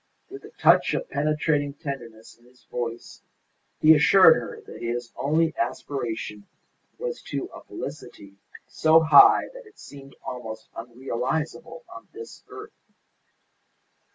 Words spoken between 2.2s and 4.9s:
in his voice he assured her that